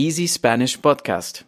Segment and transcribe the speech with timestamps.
[0.00, 1.40] Easy Spanish Podcast.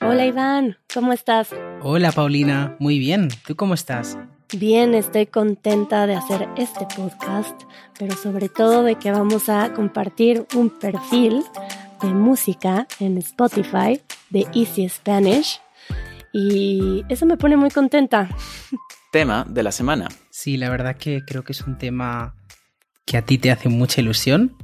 [0.00, 1.48] Hola Iván, ¿cómo estás?
[1.82, 3.26] Hola Paulina, muy bien.
[3.44, 4.16] ¿Tú cómo estás?
[4.56, 7.62] Bien, estoy contenta de hacer este podcast,
[7.98, 11.42] pero sobre todo de que vamos a compartir un perfil
[12.00, 14.00] de música en Spotify
[14.30, 15.60] de Easy Spanish
[16.32, 18.28] y eso me pone muy contenta.
[19.10, 20.06] Tema de la semana.
[20.30, 22.36] Sí, la verdad que creo que es un tema
[23.04, 24.56] que a ti te hace mucha ilusión.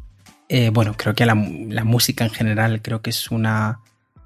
[0.54, 3.80] Eh, bueno, creo que la, la, música en general creo que es una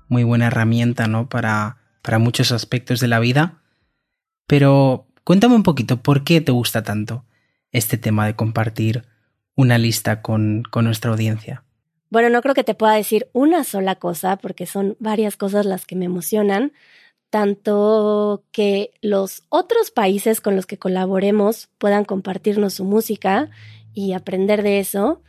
[0.08, 1.28] muy buena herramienta, ¿no?
[1.28, 3.62] Para, para muchos aspectos de la vida.
[4.48, 7.24] Pero cuéntame un poquito, ¿por qué te gusta tanto
[7.70, 9.04] este tema de compartir
[9.54, 11.62] una lista con, con nuestra audiencia?
[12.10, 15.86] Bueno, no creo que te pueda decir una sola cosa, porque son varias cosas las
[15.86, 16.72] que me emocionan,
[17.30, 23.48] tanto que los otros países con los que colaboremos puedan compartirnos su música
[23.94, 25.22] y aprender de eso.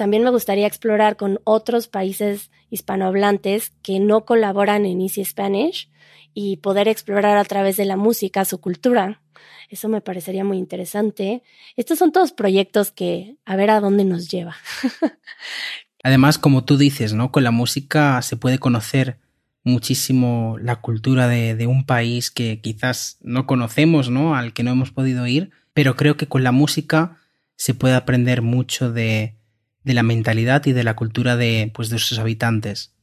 [0.00, 5.90] También me gustaría explorar con otros países hispanohablantes que no colaboran en Easy Spanish
[6.32, 9.20] y poder explorar a través de la música su cultura.
[9.68, 11.42] Eso me parecería muy interesante.
[11.76, 14.56] Estos son todos proyectos que a ver a dónde nos lleva.
[16.02, 17.30] Además, como tú dices, ¿no?
[17.30, 19.18] Con la música se puede conocer
[19.64, 24.34] muchísimo la cultura de, de, un país que quizás no conocemos, ¿no?
[24.34, 27.18] Al que no hemos podido ir, pero creo que con la música
[27.56, 29.36] se puede aprender mucho de,
[29.84, 32.94] de la mentalidad y de la cultura de, pues, de sus habitantes.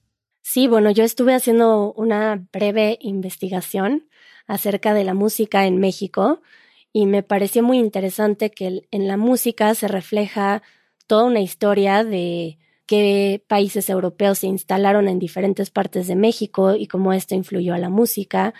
[0.42, 4.08] Sí, bueno, yo estuve haciendo una breve investigación
[4.47, 6.42] acerca de la música en México
[6.94, 10.64] y me pareció muy interesante que en la música se refleja
[11.05, 16.88] toda una historia de qué países europeos se instalaron en diferentes partes de México y
[16.88, 18.53] cómo esto influyó a la música.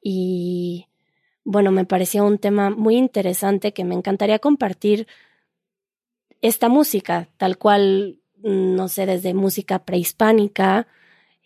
[0.00, 0.86] Y
[1.44, 5.06] bueno, me pareció un tema muy interesante que me encantaría compartir
[6.42, 10.88] esta música, tal cual, no sé, desde música prehispánica,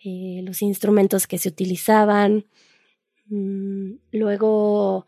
[0.03, 2.47] eh, los instrumentos que se utilizaban.
[3.27, 5.07] Mm, luego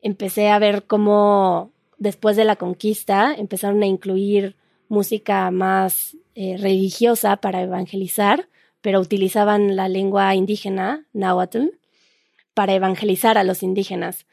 [0.00, 4.56] empecé a ver cómo después de la conquista empezaron a incluir
[4.88, 8.48] música más eh, religiosa para evangelizar,
[8.80, 11.66] pero utilizaban la lengua indígena, náhuatl,
[12.54, 14.26] para evangelizar a los indígenas.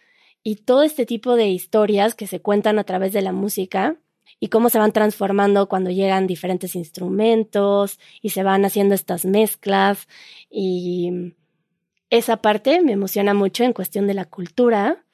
[0.44, 3.97] Y todo este tipo de historias que se cuentan a través de la música
[4.40, 10.08] y cómo se van transformando cuando llegan diferentes instrumentos y se van haciendo estas mezclas
[10.50, 11.34] y
[12.09, 15.06] esa parte me emociona mucho en cuestión de la cultura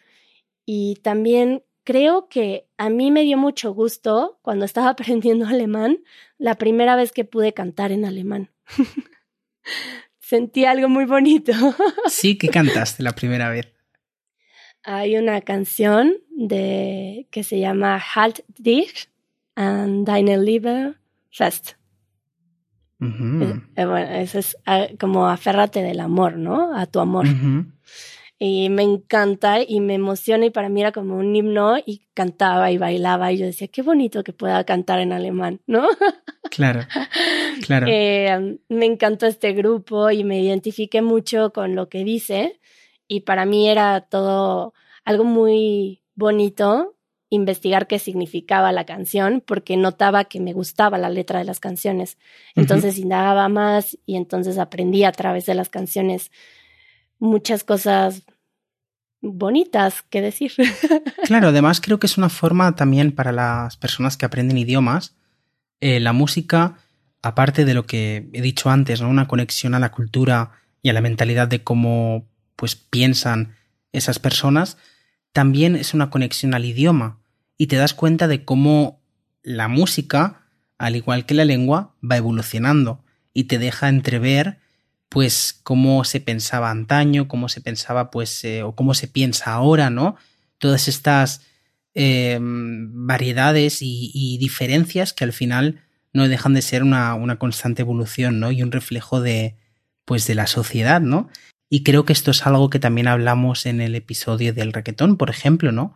[0.65, 5.99] y también creo que a mí me dio mucho gusto cuando estaba aprendiendo alemán
[6.37, 8.51] la primera vez que pude cantar en alemán.
[10.19, 11.51] Sentí algo muy bonito.
[12.07, 13.67] sí, que cantaste la primera vez.
[14.83, 19.09] Hay una canción de que se llama Halt dich
[19.55, 20.95] and Deine Liebe
[21.29, 21.73] fest.
[22.99, 26.75] Eh, eh, bueno, eso es ah, como aférrate del amor, ¿no?
[26.77, 27.25] A tu amor.
[28.37, 32.71] Y me encanta y me emociona y para mí era como un himno y cantaba
[32.71, 35.87] y bailaba y yo decía, qué bonito que pueda cantar en alemán, ¿no?
[36.49, 36.81] Claro,
[37.65, 37.87] claro.
[37.89, 42.59] Eh, me encantó este grupo y me identifiqué mucho con lo que dice
[43.11, 44.73] y para mí era todo
[45.03, 46.95] algo muy bonito
[47.27, 52.17] investigar qué significaba la canción porque notaba que me gustaba la letra de las canciones.
[52.55, 56.31] Entonces indagaba más y entonces aprendí a través de las canciones
[57.19, 58.23] muchas cosas
[59.21, 60.53] bonitas que decir.
[61.25, 65.17] Claro, además creo que es una forma también para las personas que aprenden idiomas.
[65.81, 66.77] Eh, la música,
[67.21, 69.09] aparte de lo que he dicho antes, ¿no?
[69.09, 70.51] una conexión a la cultura
[70.81, 72.30] y a la mentalidad de cómo
[72.61, 73.55] pues piensan
[73.91, 74.77] esas personas,
[75.31, 77.19] también es una conexión al idioma
[77.57, 79.01] y te das cuenta de cómo
[79.41, 80.45] la música,
[80.77, 84.59] al igual que la lengua, va evolucionando y te deja entrever
[85.09, 89.89] pues cómo se pensaba antaño, cómo se pensaba pues eh, o cómo se piensa ahora,
[89.89, 90.15] ¿no?
[90.59, 91.41] Todas estas
[91.95, 95.81] eh, variedades y, y, diferencias que al final
[96.13, 98.51] no dejan de ser una, una, constante evolución, ¿no?
[98.51, 99.55] Y un reflejo de
[100.05, 101.27] pues de la sociedad, ¿no?
[101.71, 105.31] Y creo que esto es algo que también hablamos en el episodio del requetón, por
[105.31, 105.95] ejemplo, ¿no?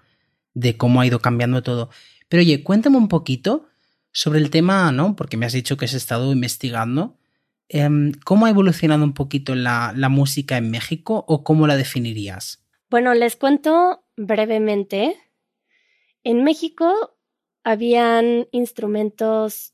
[0.55, 1.91] de cómo ha ido cambiando todo.
[2.27, 3.67] Pero oye, cuéntame un poquito
[4.11, 5.15] sobre el tema, ¿no?
[5.15, 7.17] Porque me has dicho que has estado investigando.
[7.69, 12.65] Em, ¿Cómo ha evolucionado un poquito la, la música en México o cómo la definirías?
[12.89, 15.17] Bueno, les cuento brevemente.
[16.23, 17.17] En México
[17.63, 19.73] habían instrumentos,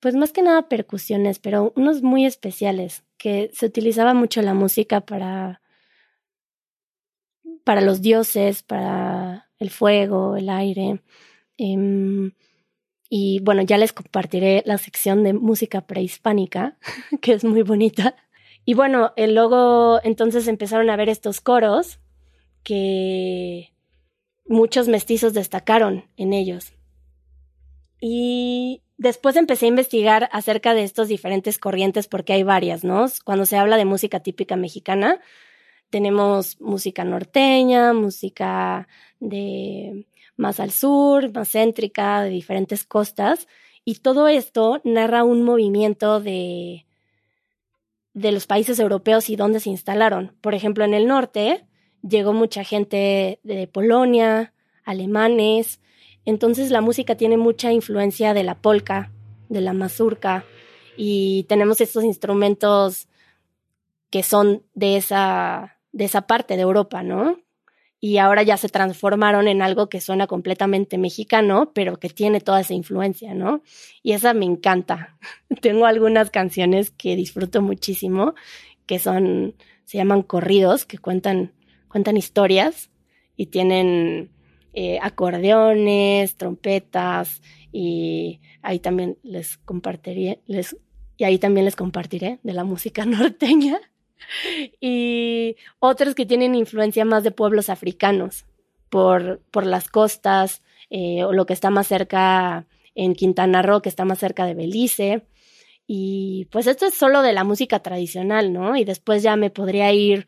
[0.00, 5.00] pues más que nada percusiones, pero unos muy especiales, que se utilizaba mucho la música
[5.02, 5.60] para,
[7.64, 11.00] para los dioses, para el fuego, el aire.
[11.58, 12.32] Em,
[13.10, 16.78] Y bueno, ya les compartiré la sección de música prehispánica,
[17.22, 18.16] que es muy bonita.
[18.66, 22.00] Y bueno, luego entonces empezaron a ver estos coros
[22.64, 23.72] que
[24.46, 26.72] muchos mestizos destacaron en ellos.
[28.00, 33.06] Y después empecé a investigar acerca de estos diferentes corrientes porque hay varias, ¿no?
[33.24, 35.20] Cuando se habla de música típica mexicana,
[35.90, 38.88] tenemos música norteña, música
[39.20, 40.06] de
[40.36, 43.46] más al sur, más céntrica, de diferentes costas,
[43.84, 46.86] y todo esto narra un movimiento de,
[48.14, 50.36] de los países europeos y dónde se instalaron.
[50.40, 51.66] Por ejemplo, en el norte
[52.02, 54.52] llegó mucha gente de Polonia,
[54.84, 55.80] alemanes,
[56.26, 59.12] entonces la música tiene mucha influencia de la polka,
[59.48, 60.44] de la mazurca,
[60.96, 63.08] y tenemos estos instrumentos
[64.10, 67.38] que son de esa, de esa parte de Europa, ¿no?
[68.00, 72.60] Y ahora ya se transformaron en algo que suena completamente mexicano, pero que tiene toda
[72.60, 73.62] esa influencia, ¿no?
[74.02, 75.16] Y esa me encanta.
[75.60, 78.34] Tengo algunas canciones que disfruto muchísimo,
[78.86, 81.52] que son, se llaman corridos, que cuentan,
[81.88, 82.90] cuentan historias
[83.36, 84.30] y tienen
[84.78, 87.40] eh, acordeones, trompetas
[87.72, 90.76] y ahí también les compartiré, les,
[91.16, 93.80] y ahí también les compartiré de la música norteña
[94.78, 98.44] y otros que tienen influencia más de pueblos africanos
[98.90, 103.88] por, por las costas eh, o lo que está más cerca en Quintana Roo, que
[103.88, 105.26] está más cerca de Belice.
[105.86, 108.76] Y pues esto es solo de la música tradicional, ¿no?
[108.76, 110.26] Y después ya me podría ir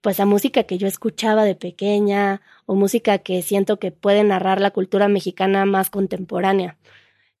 [0.00, 2.40] pues a música que yo escuchaba de pequeña
[2.70, 6.76] o música que siento que puede narrar la cultura mexicana más contemporánea.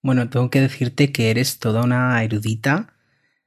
[0.02, 2.94] Bueno, tengo que decirte que eres toda una erudita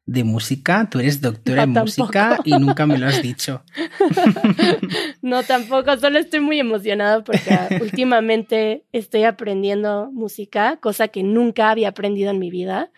[0.06, 3.66] de música, tú eres doctora en música y nunca me lo has dicho.
[5.22, 11.90] no, tampoco, solo estoy muy emocionada porque últimamente estoy aprendiendo música, cosa que nunca había
[11.90, 12.92] aprendido en mi vida.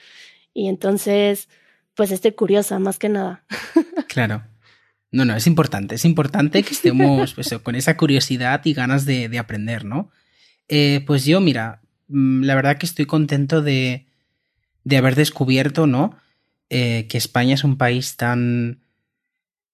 [0.54, 1.50] Y entonces,
[1.96, 3.46] pues estoy curiosa más que nada.
[4.08, 4.44] claro.
[5.12, 9.38] No, no, es importante, es importante que estemos pues, con esa curiosidad y ganas de,
[9.38, 10.12] aprender, ¿no?
[10.68, 14.08] Eh, pues yo, mira, mm, la verdad que estoy contento de,
[14.84, 16.18] de haber descubierto, ¿no?
[16.70, 18.82] Eh, que España es un país tan...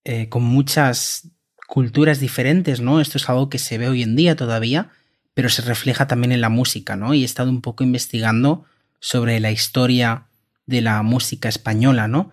[0.04, 1.28] Eh, con muchas
[1.68, 3.00] culturas diferentes, ¿no?
[3.00, 4.90] Esto es algo que se ve hoy en día todavía,
[5.34, 7.14] pero se refleja también en la música, ¿no?
[7.14, 8.66] Y he estado un poco investigando
[9.00, 10.26] sobre la historia
[10.66, 12.32] de la música española, ¿no?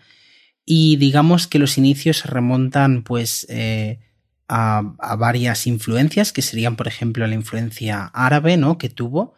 [0.70, 4.00] Y digamos que los inicios se remontan pues eh,
[4.48, 4.82] a,
[5.16, 8.76] varias influencias, que serían por ejemplo la influencia árabe, ¿no?
[8.76, 9.32] Que tuvo.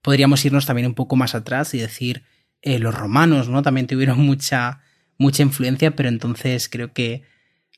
[0.00, 2.24] Podríamos irnos también un poco más atrás y decir
[2.62, 3.62] eh, los romanos, ¿no?
[3.62, 4.80] También tuvieron mucha,
[5.18, 7.22] mucha influencia, pero entonces creo que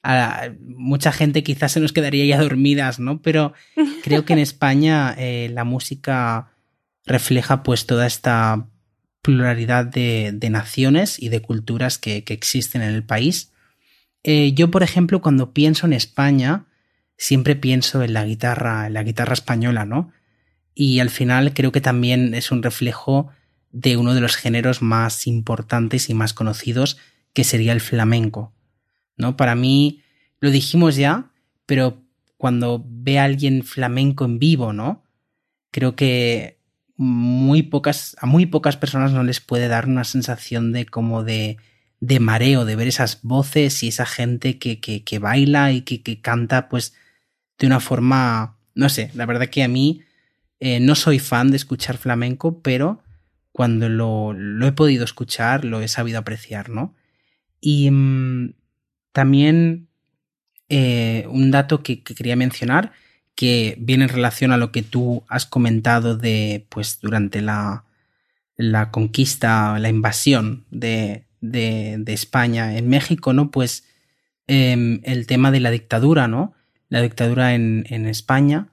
[0.03, 3.21] a mucha gente quizás se nos quedaría ya dormidas, ¿no?
[3.21, 3.53] Pero
[4.03, 6.55] creo que en España eh, la música
[7.05, 8.67] refleja pues toda esta
[9.25, 13.53] pluralidad de, naciones y de culturas que, existen en el país.
[14.23, 16.67] Eh, yo, por ejemplo, cuando pienso en España,
[17.17, 20.12] siempre pienso en la guitarra, en la guitarra española, ¿no?
[20.75, 23.31] Y al final creo que también es un reflejo
[23.73, 26.99] de uno de los géneros más importantes y más conocidos,
[27.32, 28.53] que sería el flamenco.
[29.17, 29.38] ¿No?
[29.38, 30.03] Para mí,
[30.38, 31.31] lo dijimos ya,
[31.65, 32.03] pero
[32.37, 35.03] cuando ve a alguien flamenco en vivo, ¿no?
[35.70, 36.59] Creo que
[36.96, 41.56] muy pocas, a muy pocas personas no les puede dar una sensación de como de,
[42.00, 46.03] de mareo, de ver esas voces y esa gente que, que, que baila y que,
[46.03, 46.94] que, canta pues
[47.58, 50.03] de una forma, no sé, la verdad que a mí
[50.60, 53.03] eh, no soy fan de escuchar flamenco, pero
[53.53, 56.94] cuando lo, lo, he podido escuchar lo he sabido apreciar, ¿no?
[57.60, 58.55] Y mm,
[59.13, 59.89] también
[60.69, 62.93] eh, un dato que, que quería mencionar
[63.34, 67.84] que viene en relación a lo que tú has comentado de, pues, durante la,
[68.56, 73.50] la conquista, la invasión de, de, de, España en México, ¿no?
[73.50, 73.84] Pues
[74.46, 76.55] eh, el tema de la dictadura, ¿no?
[76.88, 78.69] La dictadura en, en, España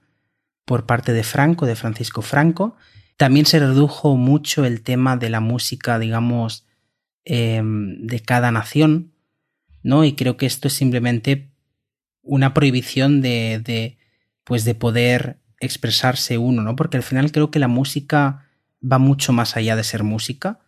[0.66, 2.76] por parte de Franco, de Francisco Franco.
[3.18, 6.66] También se redujo mucho el tema de la música, digamos,
[7.26, 9.14] eh, de cada nación,
[9.84, 10.04] ¿no?
[10.06, 11.50] Y creo que esto es simplemente
[12.22, 13.98] una prohibición de, de
[14.44, 16.76] pues de poder expresarse uno, ¿no?
[16.76, 18.48] Porque al final creo que la música
[18.82, 20.60] va mucho más allá de ser música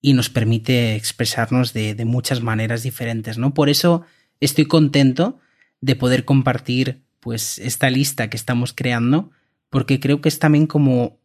[0.00, 3.54] y nos permite expresarnos de, de muchas maneras diferentes, ¿no?
[3.54, 4.02] Por eso
[4.40, 5.38] estoy contento
[5.80, 9.30] de poder compartir pues esta lista que estamos creando
[9.70, 11.18] porque creo que es también como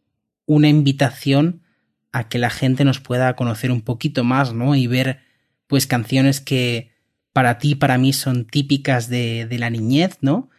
[0.46, 1.62] una invitación
[2.12, 4.76] a que la gente nos pueda conocer un poquito más, ¿no?
[4.76, 5.20] Y ver
[5.68, 6.92] pues canciones que
[7.34, 10.50] para ti, para mí son típicas de, de la niñez, ¿no?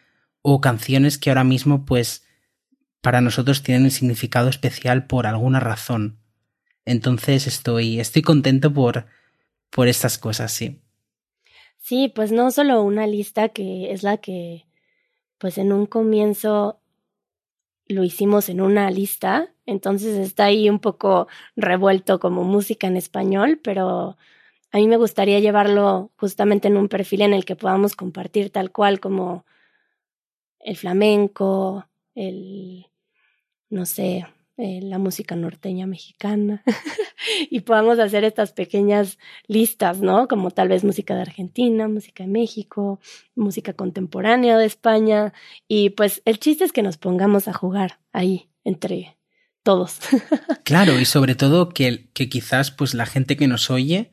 [0.42, 2.24] O canciones que ahora mismo pues
[3.00, 6.18] para nosotros tienen un significado especial por alguna razón.
[6.84, 9.06] Entonces estoy, estoy contento por,
[9.70, 10.80] por estas cosas, sí.
[11.78, 14.66] Sí, pues no solo una lista que es la que,
[15.38, 16.80] pues en un comienzo
[17.86, 23.58] lo hicimos en una lista, entonces está ahí un poco revuelto como música en español,
[23.62, 24.16] pero
[24.70, 28.70] a mí me gustaría llevarlo justamente en un perfil en el que podamos compartir tal
[28.70, 29.44] cual como
[30.60, 32.86] el flamenco, el,
[33.68, 34.26] no sé,
[34.62, 36.62] eh, la música norteña mexicana
[37.50, 40.28] y podamos hacer estas pequeñas listas, ¿no?
[40.28, 43.00] Como tal vez música de Argentina, música de México,
[43.34, 45.32] música contemporánea de España
[45.66, 49.16] y pues el chiste es que nos pongamos a jugar ahí entre
[49.62, 50.00] todos.
[50.64, 54.12] claro, y sobre todo que, que quizás pues la gente que nos oye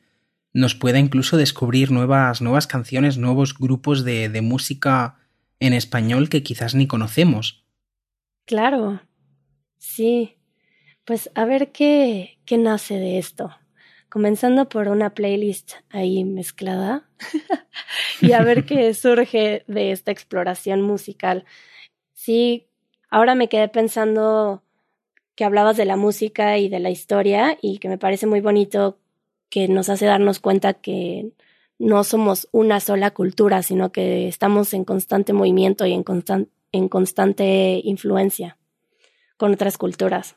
[0.54, 5.16] nos pueda incluso descubrir nuevas, nuevas canciones, nuevos grupos de, de música
[5.60, 7.64] en español que quizás ni conocemos.
[8.44, 9.02] Claro,
[9.78, 10.36] sí.
[11.04, 13.50] Pues a ver qué, qué nace de esto.
[14.08, 17.08] Comenzando por una playlist ahí mezclada
[18.22, 21.44] y a ver qué surge de esta exploración musical.
[22.14, 22.66] Sí,
[23.10, 24.62] ahora me quedé pensando
[25.34, 28.98] que hablabas de la música y de la historia y que me parece muy bonito
[29.50, 31.32] que nos hace darnos cuenta que
[31.78, 36.04] no somos una sola cultura, sino que estamos en constante movimiento y en,
[36.72, 38.58] en constante influencia
[39.36, 40.36] con otras culturas.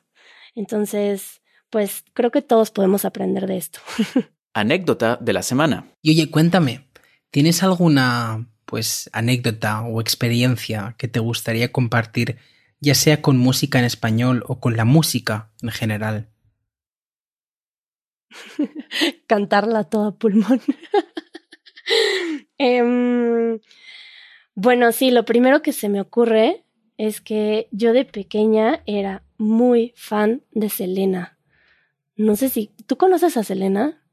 [0.56, 3.80] Entonces, pues creo que todos podemos aprender de esto.
[4.54, 5.88] Anécdota de la semana.
[6.02, 6.88] Y oye, cuéntame,
[7.32, 12.38] ¿tienes alguna pues anécdota o experiencia que te gustaría compartir,
[12.80, 16.30] ya sea con música en español o con la música en general?
[19.28, 20.62] Cantarla toda pulmón.
[22.64, 23.60] Em,
[24.54, 26.64] bueno, sí, lo primero que se me ocurre
[26.98, 31.40] es que yo de pequeña era muy fan de Selena.
[32.16, 32.70] No sé si.
[32.86, 34.04] ¿Tú conoces a Selena?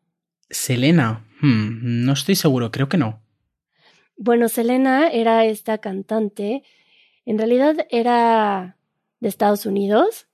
[0.49, 1.27] Selena.
[1.43, 3.21] Hmm, no estoy seguro, creo que no.
[4.17, 6.63] Bueno, Selena era esta cantante.
[7.27, 8.79] En realidad era
[9.21, 10.27] de Estados Unidos,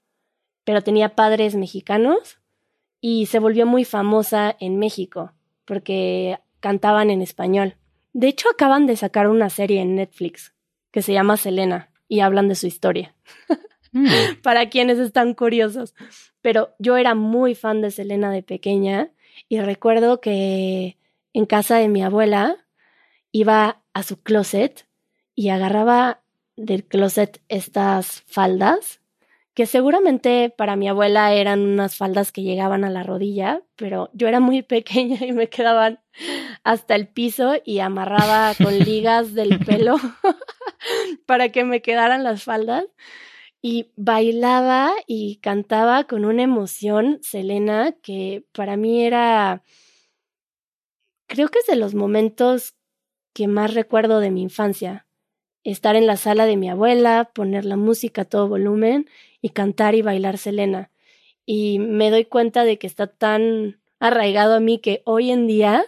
[0.62, 2.38] pero tenía padres mexicanos
[3.00, 5.32] y se volvió muy famosa en México
[5.64, 7.76] porque cantaban en español.
[8.14, 10.54] De hecho, acaban de sacar una serie en Netflix
[10.90, 13.14] que se llama Selena y hablan de su historia.
[13.92, 14.06] Mm.
[14.42, 15.94] Para quienes están curiosos.
[16.40, 19.10] Pero yo era muy fan de Selena de pequeña
[19.48, 20.96] y recuerdo que
[21.32, 22.56] en casa de mi abuela
[23.32, 24.86] iba a su closet
[25.34, 26.22] y agarraba
[26.56, 29.00] del closet estas faldas
[29.54, 34.26] que seguramente para mi abuela eran unas faldas que llegaban a la rodilla, pero yo
[34.26, 36.00] era muy pequeña y me quedaban
[36.64, 39.96] hasta el piso y amarraba con ligas del pelo
[41.26, 42.84] para que me quedaran las faldas.
[43.66, 49.62] Y bailaba y cantaba con una emoción, Selena, que para mí era,
[51.26, 52.74] creo que es de los momentos
[53.32, 55.06] que más recuerdo de mi infancia.
[55.62, 59.08] Estar en la sala de mi abuela, poner la música a todo volumen
[59.44, 60.90] y cantar y bailar Selena.
[61.44, 65.84] Y me doy cuenta de que está tan arraigado a mí que hoy en día,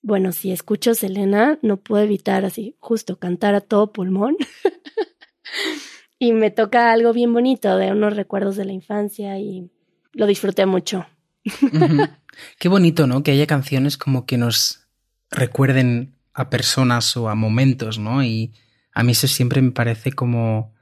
[0.00, 4.38] bueno, si escucho Selena, no puedo evitar así, justo cantar a todo pulmón.
[6.18, 9.70] y me toca algo bien bonito de unos recuerdos de la infancia y
[10.14, 11.04] lo disfruté mucho.
[12.58, 13.22] Qué bonito, ¿no?
[13.22, 14.88] Que haya canciones como que nos
[15.30, 18.24] recuerden a personas o a momentos, ¿no?
[18.24, 18.54] Y
[18.94, 20.72] a mí eso siempre me parece como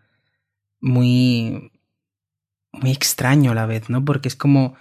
[0.80, 1.71] muy
[2.72, 4.04] muy extraño a la vez, ¿no?
[4.04, 4.74] Porque es como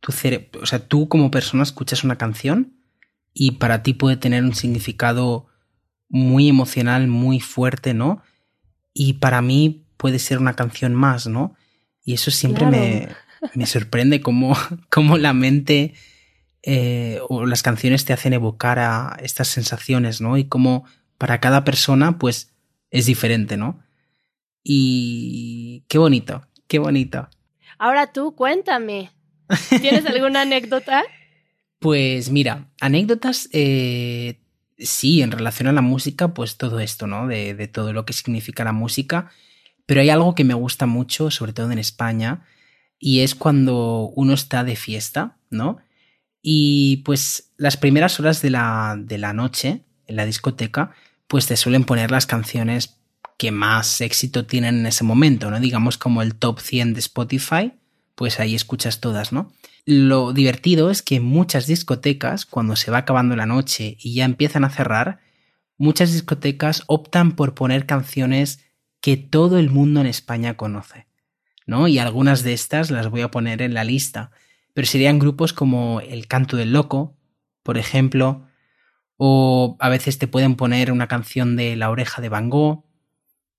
[0.00, 2.74] tu cerebro, o sea, tú como persona escuchas una canción
[3.32, 5.46] y para ti puede tener un significado
[6.08, 8.22] muy emocional, muy fuerte, ¿no?
[8.92, 11.54] Y para mí puede ser una canción más, ¿no?
[12.04, 13.08] Y eso siempre me,
[13.54, 14.56] me, sorprende cómo,
[14.90, 15.94] cómo la mente
[16.62, 20.36] eh, o las canciones te hacen evocar a estas sensaciones, ¿no?
[20.36, 20.84] Y cómo
[21.18, 22.54] para cada persona, pues,
[22.90, 23.82] es diferente, ¿no?
[24.62, 27.28] Y qué bonito, qué bonito.
[27.78, 29.10] Ahora tú, cuéntame.
[29.80, 31.04] ¿Tienes alguna anécdota?
[31.78, 34.40] Pues mira, anécdotas, eh,
[34.78, 37.26] sí, en relación a la música, pues todo esto, ¿no?
[37.26, 39.30] De, de, todo lo que significa la música.
[39.84, 42.46] Pero hay algo que me gusta mucho, sobre todo en España,
[42.98, 45.78] y es cuando uno está de fiesta, ¿no?
[46.42, 50.92] Y pues las primeras horas de la, de la noche, en la discoteca,
[51.26, 53.00] pues te suelen poner las canciones
[53.36, 55.60] que más éxito tienen en ese momento, ¿no?
[55.60, 57.72] Digamos como el top 100 de Spotify,
[58.14, 59.52] pues ahí escuchas todas, ¿no?
[59.84, 64.64] Lo divertido es que muchas discotecas, cuando se va acabando la noche y ya empiezan
[64.64, 65.20] a cerrar,
[65.78, 68.60] muchas discotecas optan por poner canciones
[69.00, 71.06] que todo el mundo en España conoce,
[71.66, 71.86] ¿no?
[71.86, 74.30] Y algunas de estas las voy a poner en la lista.
[74.74, 77.16] pero serían grupos como El Canto del Loco,
[77.62, 78.46] por ejemplo,
[79.16, 82.84] o a veces te pueden poner una canción de La Oreja de Van Gogh.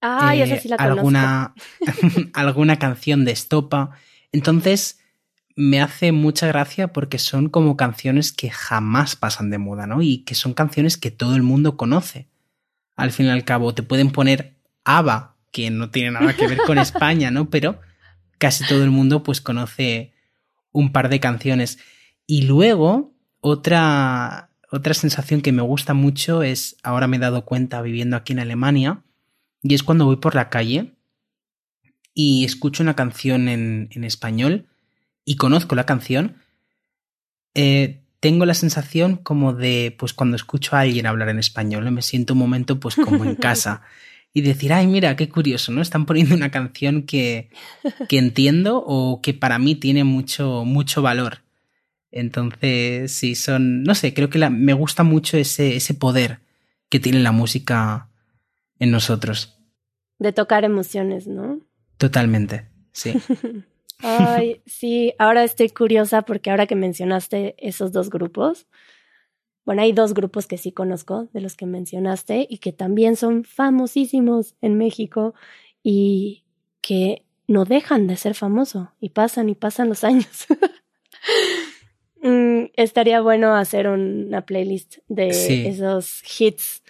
[0.01, 1.53] Ah, eh, sí la alguna,
[2.33, 3.91] alguna canción de Estopa.
[4.31, 4.99] Entonces,
[5.55, 10.01] me hace mucha gracia porque son como canciones que jamás pasan de moda, ¿no?
[10.01, 12.29] Y que son canciones que todo el mundo conoce.
[12.95, 16.59] Al fin y al cabo, te pueden poner ABBA, que no tiene nada que ver
[16.59, 17.49] con España, ¿no?
[17.49, 17.79] Pero
[18.37, 20.13] casi todo el mundo pues conoce
[20.71, 21.79] un par de canciones.
[22.27, 27.81] Y luego, otra, otra sensación que me gusta mucho es, ahora me he dado cuenta
[27.81, 29.03] viviendo aquí en Alemania,
[29.63, 30.93] y es cuando voy por la calle
[32.13, 34.67] y escucho una canción en, en español
[35.25, 36.37] y conozco la canción,
[37.53, 42.01] eh, tengo la sensación como de, pues cuando escucho a alguien hablar en español, me
[42.01, 43.81] siento un momento pues como en casa.
[44.33, 45.81] y decir, ay, mira, qué curioso, ¿no?
[45.81, 47.49] Están poniendo una canción que,
[48.07, 51.39] que entiendo o que para mí tiene mucho, mucho valor.
[52.11, 56.39] Entonces, sí, son, no sé, creo que me gusta mucho ese, ese poder
[56.89, 58.06] que tiene la música
[58.79, 59.59] en nosotros.
[60.19, 61.59] De tocar emociones, ¿no?
[61.97, 63.13] Totalmente, sí.
[63.99, 68.67] Ay, sí, ahora estoy curiosa porque ahora que mencionaste esos dos grupos,
[69.65, 73.43] bueno, hay dos grupos que sí conozco de los que mencionaste y que también son
[73.43, 75.33] famosísimos en México
[75.83, 76.45] y
[76.81, 80.47] que no dejan de ser famosos y pasan y pasan los años.
[82.19, 85.29] Mm, estaría bueno hacer una playlist de
[85.67, 86.81] esos hits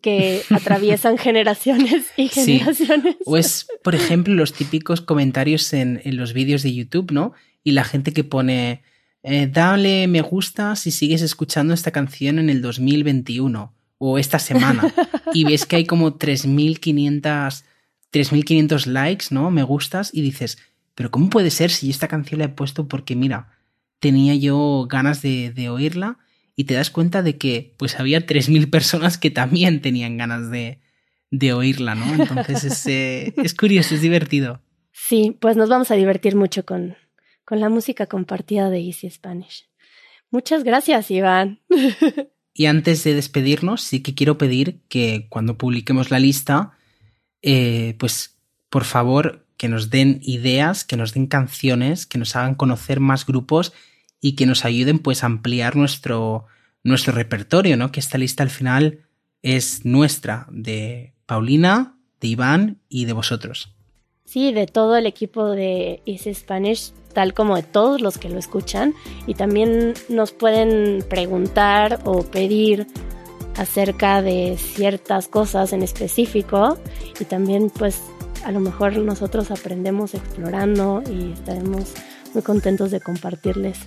[0.00, 3.16] que atraviesan generaciones y generaciones.
[3.24, 7.32] O es, por ejemplo, los típicos comentarios en, en los vídeos de YouTube, ¿no?
[7.62, 8.82] Y la gente que pone,
[9.22, 14.92] eh, dale me gusta si sigues escuchando esta canción en el 2021 o esta semana.
[15.34, 17.64] y ves que hay como 3.500
[18.12, 19.50] 3.500 likes, ¿no?
[19.50, 20.58] Me gustas y dices,
[20.94, 23.50] pero ¿cómo puede ser si esta canción la he puesto porque, mira,
[23.98, 26.18] tenía yo ganas de, de oírla
[26.56, 30.80] y te das cuenta de que pues había 3.000 personas que también tenían ganas de,
[31.30, 32.14] de oírla, ¿no?
[32.14, 34.62] Entonces es, eh, es curioso, es divertido.
[34.90, 36.96] Sí, pues nos vamos a divertir mucho con,
[37.44, 39.68] con la música compartida de Easy Spanish.
[40.30, 41.60] Muchas gracias, Iván.
[42.54, 46.72] y antes de despedirnos, sí que quiero pedir que cuando publiquemos la lista,
[47.42, 48.38] eh, pues
[48.70, 53.26] por favor que nos den ideas, que nos den canciones, que nos hagan conocer más
[53.26, 53.74] grupos
[54.26, 56.46] y que nos ayuden pues a ampliar nuestro,
[56.82, 57.92] nuestro repertorio, ¿no?
[57.92, 59.06] Que esta lista al final
[59.40, 63.72] es nuestra, de Paulina, de Iván y de vosotros.
[64.24, 68.36] Sí, de todo el equipo de Easy Spanish, tal como de todos los que lo
[68.40, 68.94] escuchan.
[69.28, 72.88] Y también nos pueden preguntar o pedir
[73.56, 76.78] acerca de ciertas cosas en específico.
[77.20, 78.02] Y también pues
[78.44, 81.94] a lo mejor nosotros aprendemos explorando y estaremos
[82.34, 83.78] muy contentos de compartirles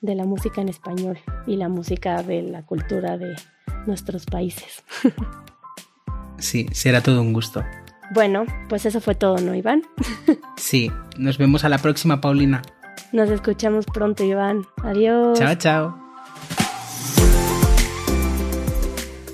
[0.00, 3.34] de la música en español y la música de la cultura de
[3.86, 4.84] nuestros países.
[6.40, 7.64] Sí, será todo un gusto.
[8.14, 9.82] Bueno, pues eso fue todo, ¿no, Iván?
[10.56, 12.62] Sí, nos vemos a la próxima, Paulina.
[13.12, 14.64] Nos escuchamos pronto, Iván.
[14.84, 15.38] Adiós.
[15.38, 16.08] Chao, chao.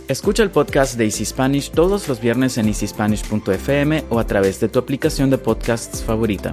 [0.07, 4.69] Escucha el podcast de Easy Spanish todos los viernes en easyspanish.fm o a través de
[4.69, 6.53] tu aplicación de podcasts favorita.